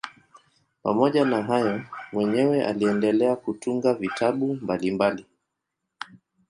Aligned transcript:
Pamoja 0.83 1.25
na 1.25 1.43
hayo 1.43 1.81
mwenyewe 2.13 2.65
aliendelea 2.65 3.35
kutunga 3.35 3.93
vitabu 3.93 4.55
mbalimbali. 4.61 5.25